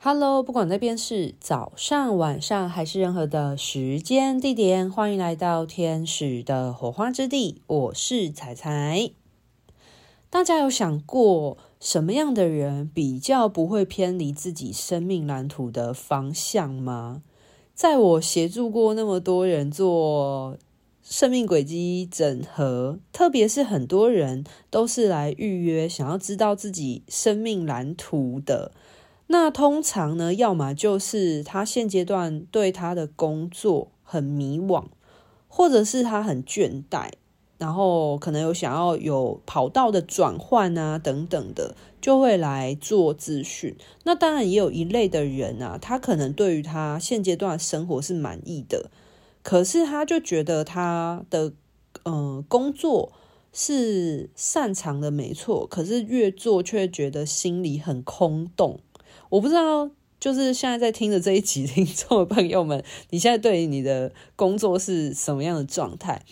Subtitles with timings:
[0.00, 7.62] Hello，不管那边是早上、晚上还是任何的时间地点，欢迎来到天使的火花之地。
[7.66, 9.10] 我是彩彩。
[10.30, 17.22] 大家有想过什么样的人比较不会偏离自己生命蓝图的方向吗？
[17.74, 20.56] 在我协助过那么多人做
[21.02, 28.70] 生命轨迹整合，特别是很多人都是来预约，想要知道自己生命蓝图的。
[29.30, 34.86] 那通常呢，要么就是他现阶段对他的工作很迷惘，
[35.48, 37.10] 或者是他很倦怠，
[37.58, 43.76] 然后可能有想要有跑道的转换啊等等的，就会来做咨询。
[44.04, 48.90] 那当然也有一类的人啊，他可能对于他现阶段生活是满意的，
[49.42, 51.52] 可是他就觉得他的
[52.04, 53.12] 呃工作
[53.52, 58.80] 是擅长的没错，可是越做却觉得心里很空洞。
[59.30, 66.22] 我不知道，就是现在在听的这一集听众的朋友们，你现在对于你的工作是什么样的状态？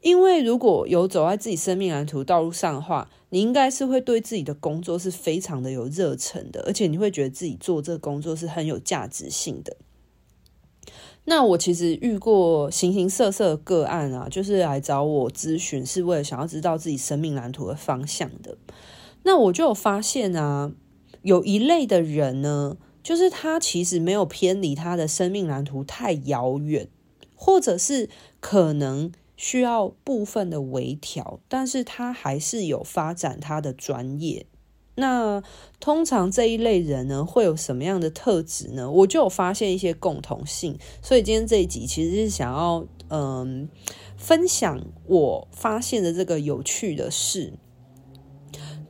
[0.00, 9.76] 因为如果有走在自己生命蓝图道路上的话，你应该是会对自己的工作是非常的有热忱的，而且你会觉得自己做这个工作是很有价值性的。
[11.24, 18.58] 那我其实遇过形形色色的个案啊，就是来找我咨询，是为了想要知道自己生命蓝图的方向的。
[19.22, 20.72] 那我就有发现啊。
[21.22, 26.88] 有一类的人呢，就是他其实没有偏离他的生命蓝图太遥远，
[27.34, 28.08] 或者是
[28.40, 34.46] 可能需要部分的微调，但是他还是有发展他的专业。
[34.94, 35.42] 那
[35.80, 38.90] 通常这一类人呢，会有什么样的特质呢？
[38.90, 43.68] 我就有发现一些共同性，所以今天这一集其实是想要嗯
[44.18, 47.54] 分享我发现的这个有趣的事。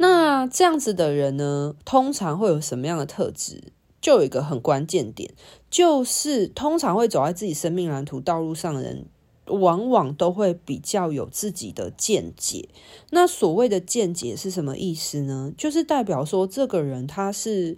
[0.03, 3.73] 那这样子的人呢，通常会有什么样的特质？
[4.01, 5.33] 就有一个很关键点，
[5.71, 9.07] 就是通常会走在自己生命蓝图道路上的人，
[9.47, 12.69] 往往都会比较有自己的见解。
[13.11, 15.53] 那所谓的见解是什么意思呢？
[15.57, 17.77] 就是代表说，这个人他是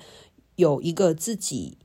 [0.56, 1.76] 有一个自己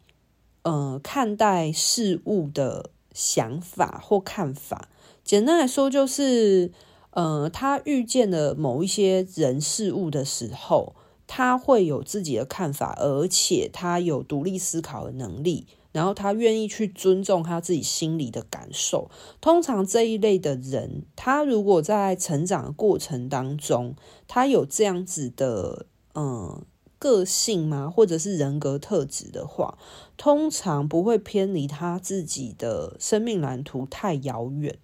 [0.62, 4.88] 呃看待事物的想法或看法。
[5.26, 6.72] 简单来说，就是。
[7.20, 10.96] 呃，他遇见了某一些人事物的时候，
[11.28, 19.12] 他会有自己的看法，而且他有独立思考的能力，然后他愿意去尊重他自己心里的感受。
[19.42, 26.64] 通常这一类的人，他如果在成长的过程当中，他有这样子的、呃、
[26.98, 27.90] 个性吗？
[27.94, 29.78] 或者是人格特质的话，
[30.16, 34.80] 通常不会偏离他自己的生命蓝图太遥远。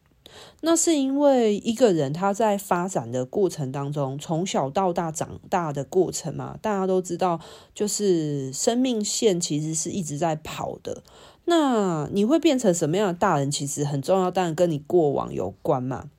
[0.62, 7.40] 那是因为一个人他在发展的过程当中，从小到大长大的过程嘛，大家都知道，
[7.74, 11.04] 就是生命线其实是一直在跑的。
[11.46, 16.10] 那你会变成什么样的大人，其实很重要，当然跟你过往有关嘛。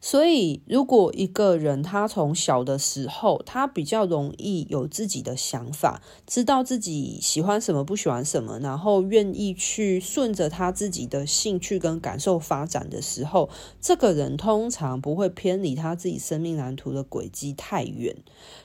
[0.00, 13.50] 所以，如果一个人他从小的时候，他比较容易有自己的想法，知道自己喜欢什么、不喜欢什么，然后愿意去顺着他自己的兴趣跟感受发展的时候，
[13.80, 18.16] 这个人通常不会偏离他自己生命蓝图的轨迹太远，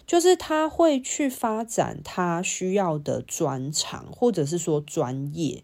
[0.05, 5.63] 就是他会去发展他需要的专长，或者是说专业。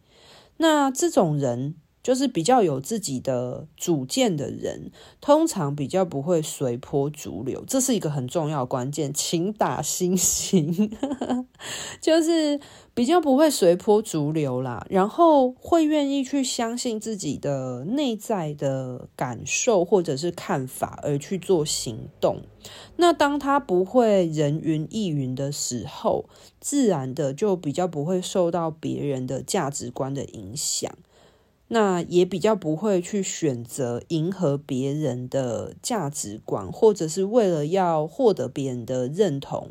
[0.58, 1.76] 那这种人。
[2.02, 10.92] 就是比较有自己的主见的人，通常比较不会随波逐流，这是一个很重要的关键，请打星星。
[12.00, 12.60] 就是
[12.94, 22.38] 比较不会随波逐流啦，然后会愿意去相信自己的内在的感受或者是看法而去做行动。
[22.96, 26.26] 那当他不会人云亦云的时候，
[26.62, 30.90] 自然的就比较不会受到别人的价值观的影响。
[31.72, 39.69] 那也比较不会去选择迎合别人的价值观，或者是为了要获得别人的认同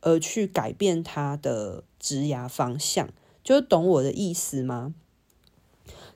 [0.00, 3.10] 而去改变他的职涯方向，
[3.44, 4.94] 就懂我的意思吗？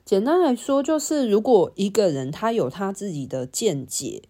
[0.03, 4.23] 简单来说，就是如果一个人他有他自己的见解，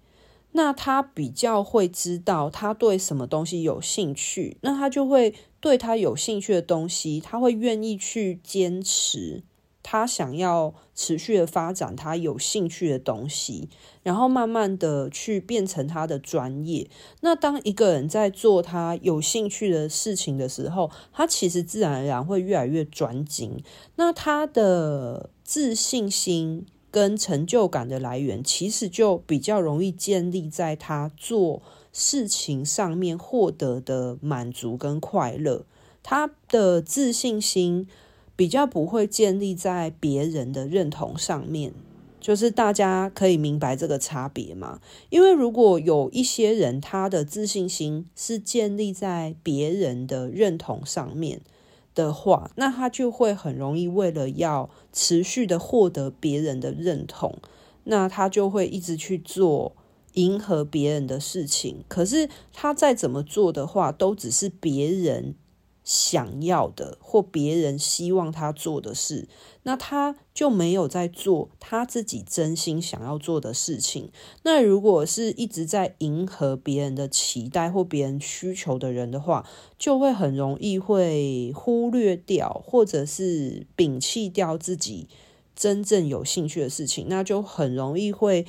[0.52, 9.44] 那他比较会知道他对什么东西有兴趣，那他就会对他有兴趣的东西，他会愿意去坚持。
[9.84, 13.70] 他想要持续的发展他有兴趣的东西，
[14.04, 16.90] 然后慢慢的去变成他的专业。
[17.22, 23.64] 那当一个人在做他有兴趣的事情的时候，他其实自然而然会越来越专精。
[23.96, 31.62] 那他的自信心跟成就感的来源，其实就比较容易建立在他做
[31.92, 35.66] 事情上面获得的满足跟快乐。
[36.04, 37.88] 他的自信心
[38.42, 41.72] 比较不会建立在别人的认同上面。
[42.20, 44.82] 就是大家可以明白这个差别嘛？
[45.12, 51.42] 因为如果有一些人他的自信心是建立在别人的认同上面
[51.94, 57.38] 的话，那他就会很容易为了要持续的获得别人的认同，
[57.84, 59.76] 那他就会一直去做
[60.14, 61.84] 迎合别人的事情。
[61.88, 65.36] 可是他再怎么做的话，都只是别人。
[65.84, 69.28] 想要的或别人希望他做的事，
[69.64, 74.12] 那他就没有在做他自己真心想要做的事情。
[74.44, 79.48] 那如果是一直在迎合别人的期待或别人需求的人的话，
[79.80, 85.08] 就会很容易会忽略掉，或者是摒弃掉自己
[85.56, 88.46] 真正有兴趣的事情，那就很容易会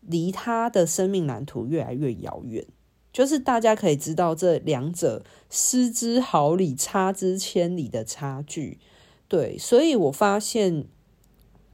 [0.00, 2.66] 离他的生命蓝图越来越遥远。
[3.14, 8.80] 就是大家可以知道这两者失之毫厘、差之千里的差距，
[9.28, 10.84] 对，所以我发现，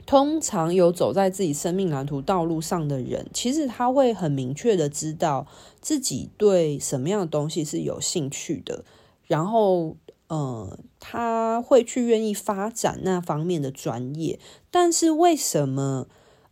[0.04, 5.46] 通常有走在自己生命蓝图道路上的人，其实他会很明确的知道
[5.80, 8.84] 自己对什么样的东西是有兴趣的，
[9.26, 9.96] 然后，
[10.28, 14.38] 呃，他会去愿意发展那方面的专业，
[14.70, 16.06] 但是为什么？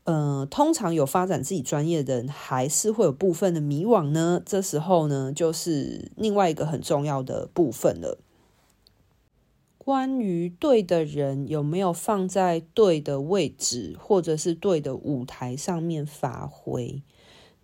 [0.09, 4.41] 呃，通常有发展自己专业的人，还是会有部分的迷惘呢。
[4.43, 8.19] 这时候呢，就是另外一个很重要的部分了。
[9.77, 17.03] 关于对的人有没有放在对的位置，或者是对的舞台上面发挥？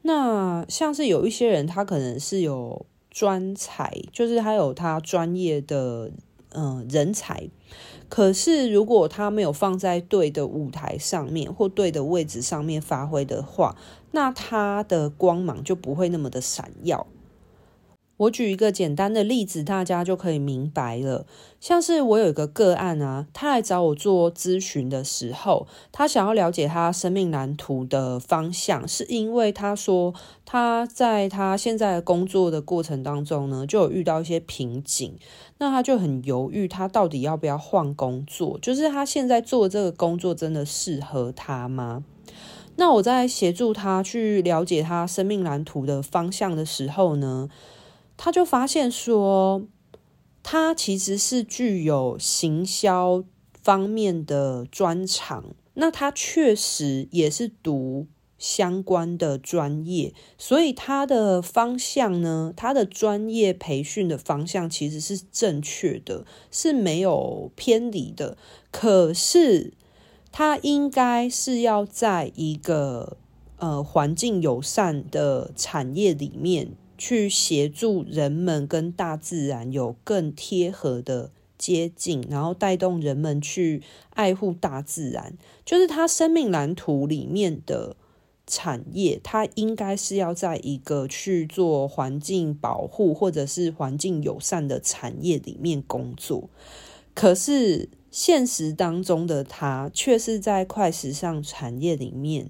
[0.03, 6.13] 那像是有一些人，他可能是有专才，就是他有他专业的
[6.51, 7.49] 嗯、人才。
[8.15, 13.75] 可是，如果他没有放在对的舞台上面或对的位置上面发挥的话，
[14.13, 17.09] 那他的光芒就不会那么的闪耀。
[18.17, 21.27] 我举一个简单的例子，大家就可以明白了。
[21.61, 30.15] 像是我有一个个案啊，他来找我做咨询的时候，他想要了解他生命蓝图的方向，是因为他说
[30.45, 35.17] 他在他现在工作的过程当中呢，就有遇到一些瓶颈，
[35.59, 38.59] 那他就很犹豫，他到底要不要换工作？
[38.63, 42.05] 就是他现在做这个工作真的适合他吗？
[42.77, 47.49] 那我在协助他去了解他生命蓝图的方向的时候呢，
[48.17, 49.67] 他就发现说，
[50.43, 53.25] 他其实是具有行销
[53.63, 55.55] 方面的专长。
[55.75, 58.07] 那他确实也是读
[58.39, 68.39] 相关的专业，所以他的方向呢，他的专业培训的方向其实是正确的，是没有偏离的。
[68.71, 69.73] 可是
[70.31, 73.17] 他应该是要在一个
[73.57, 76.77] 呃环境友善的产业里面。
[77.07, 83.83] 去协助人们跟大自然有更贴合的接近，然后带动人们去
[84.15, 85.37] 爱护大自然，
[85.67, 87.95] 就是他生命蓝图里面的
[88.47, 96.49] 产业，它应该是要在一个去做环境保护或者是环境友善的产业里面工作。
[97.13, 102.49] 可是现实当中的他却是在快时尚产业里面。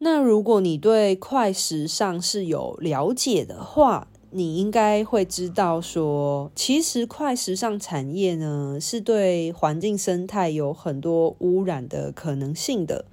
[0.00, 13.04] 那如果你对快时尚是有了解的话，你应该会知道说，其实快时尚产业呢，是对环境生态有很多污染的可能性的，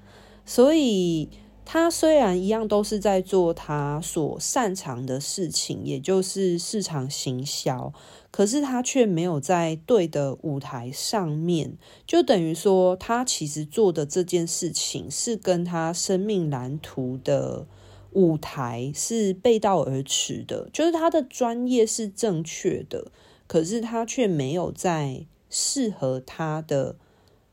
[0.45, 1.29] 所以。
[1.65, 7.91] 他虽然一样都是在做他所擅长的事情，也就是市场行销，
[8.29, 17.65] 可是他却没有在对的舞台上面，就等于说他其实做的这件事情是跟他生命蓝图的
[18.11, 23.11] 舞台是背道而驰的，就是他的专业是正确的，
[23.47, 26.95] 可是他却没有在适合他的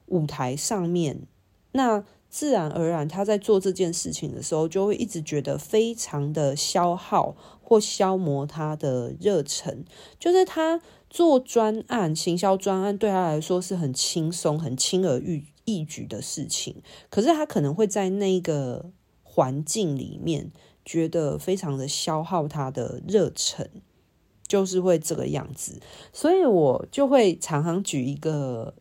[0.06, 1.22] 舞台上面，
[1.72, 2.04] 那。
[2.32, 9.84] 自然而然，他在做这件事情的时候，就会一直觉得非常的消耗或消磨他的热忱。
[10.18, 16.76] 就是他做专案、行销专案，对他来说是很轻松、很轻而易易举的事情。
[17.10, 18.90] 可是他可能会在那个
[19.22, 20.50] 环境里面，
[20.86, 23.68] 觉得非常的消耗他的热忱，
[24.48, 25.82] 就是会这个样子。
[26.14, 28.74] 所以我就会常常举一个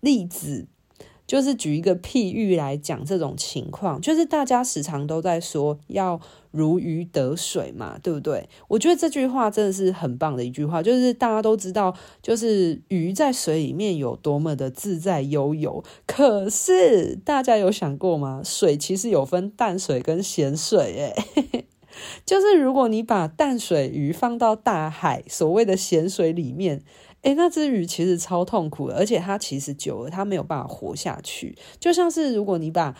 [0.00, 0.66] 例子。
[1.28, 6.18] 就是举一个譬喻来讲这种情况，就是大家时常都在说要
[6.50, 8.48] 如鱼得水嘛，对不对？
[8.66, 15.84] 我觉得这句话真的是很棒的一句话，就是大家都知道，就是鱼在水里面有多么的自在悠游。
[16.06, 18.40] 可是大家有想过吗？
[18.42, 21.64] 水其实有分淡水跟咸水，诶
[22.24, 26.82] 就是如果你把淡水鱼放到大海，所谓的咸水里面，
[27.22, 31.56] 诶，那只鱼其实超痛苦的，而且它其实久了它没有办法活下去。
[31.80, 32.94] 就像是如果你把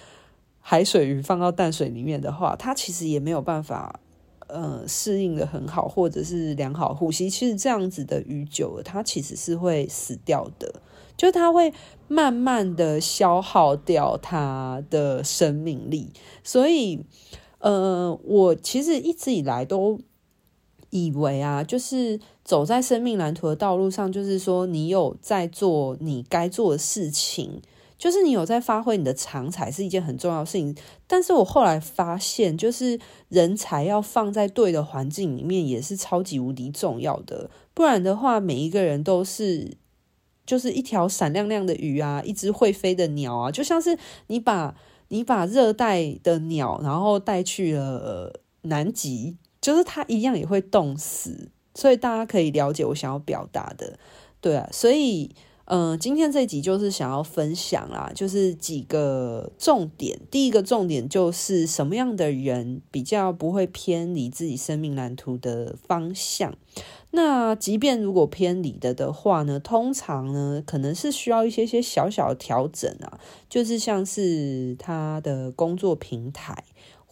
[0.61, 4.01] 海水鱼放到淡水里面的话，它其实也没有办法
[4.49, 7.31] 呃适应的很好，或者是良好呼吸。
[7.31, 10.83] 其实这样子的鱼久了，它其实是会死掉的。
[11.17, 11.73] 就它会
[12.07, 16.13] 慢慢的消耗掉它的生命力，
[16.45, 17.05] 所以，
[17.59, 19.99] 呃，我其实一直以来都
[20.91, 27.61] 以为啊，就是走在生命蓝图的道路上，就是说你有在做你该做的事情，
[27.97, 30.75] 就是你有在发挥你的长才，是一件很重要的事情。
[31.07, 39.77] 但是我后来发现，就是人才要放在对的环境里面，也是超级无敌重要的，不然的话，每一个人都是。
[40.47, 44.75] 就是一条闪亮亮的鱼啊，一只会飞的鸟啊，就像是你把
[45.09, 51.51] 你把热带的鸟，然后带去了南极，就是它一样也会冻死。
[51.75, 53.97] 所以大家可以了解我想要表达的，
[54.41, 54.69] 对啊。
[54.73, 55.31] 所以，
[55.67, 60.19] 嗯、今天这集就是想要分享啦，就是几个重点。
[60.29, 66.53] 第一个重点就是什么样的人比较不会偏离自己生命蓝图的方向。
[67.13, 76.65] 那即便如果偏离的的话呢，通常呢，可能是需要一些些小小的调整啊，就是像是他的工作平台。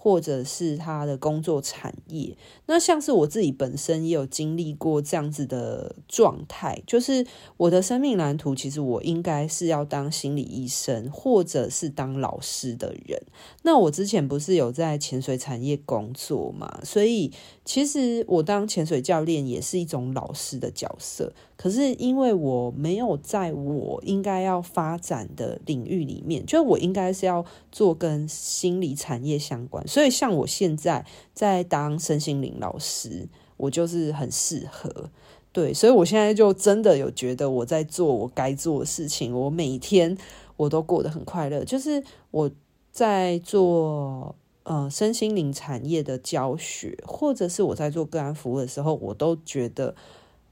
[0.07, 2.37] 或者是他的工作产业，
[2.67, 13.21] 那像是我自己本身也有经历过这样子的状态，就是我的生命蓝图，其实我应该是要当心理医生，或者是当老师的人。
[13.65, 17.33] 那我之前不是有在潜水产业工作嘛，所以
[17.65, 21.33] 其实我当潜水教练也是一种老师的角色。
[21.57, 35.11] 可是因为我没有在我应该要发展的领域里面，就我应该是要做跟心理产业相关，所以像我现在在当身心灵老师，我就是很适合。
[35.51, 40.15] 对，所以我现在就真的有觉得我在做我该做的事情，我每天
[40.59, 41.65] 我都过得很快乐。
[41.65, 42.51] 就是我
[42.93, 49.95] 在做呃身心灵产业的教学，或者是我在做个案服务的时候，我都觉得。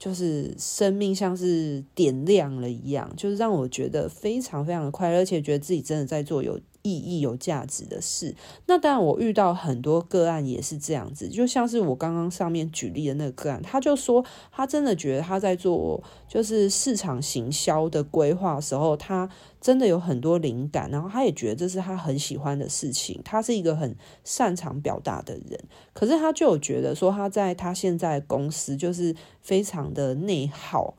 [0.05, 8.35] 就是生命像是点亮了一样，就是让我觉得非常非常的快乐，而且觉得自己真的在做有意义、有价值的事。
[8.67, 19.27] 那当然，我遇到很多个案也是这样子，就像是我刚刚上面举例的那个个案，他就说他真的觉得他在做就是市场行销的规划时候，他。
[19.61, 23.19] 真的有很多灵感，然后他也觉得这是他很喜欢的事情。
[23.25, 25.59] 他是一个很擅长表达的人，
[25.91, 30.93] 可是他就有觉得说他在他现在公司就是非常的内耗，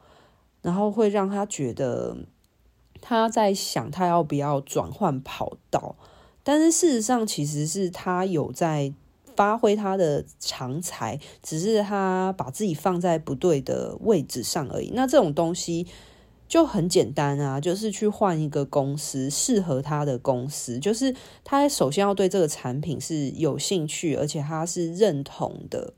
[0.63, 2.17] 然后会让他觉得
[3.01, 5.97] 他在想他要不要转换跑道。
[6.43, 8.93] 但是事实上，其实是他有在
[9.35, 14.91] 发挥他的长才，只是他把自己放在不对的位置上而已。
[14.95, 15.87] 那这种东西。
[16.49, 20.79] 就很简单啊，就是去换一个公司，适合他的公司。
[20.79, 21.13] 就是
[21.43, 25.93] 他首先要对这个产品是有兴趣，而且他是认同的。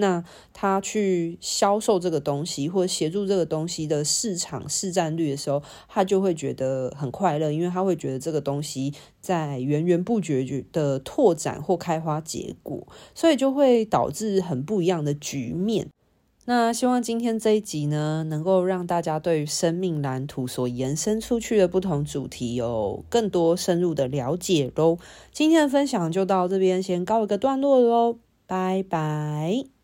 [0.00, 15.86] 那他去销售这个东西，或协助这个东西的市场市占率的时候，他就会觉得很快乐，因为他会觉得这个东西在源源不绝的拓展或开花结果，所以就会导致很不一样的局面。
[16.46, 24.98] 那希望今天这一集呢，能够让大家对于生命蓝图所延伸出去的不同主题有更多深入的了解喽。
[25.30, 29.79] 今天的分享就到这边，先告一个段落喽，拜拜。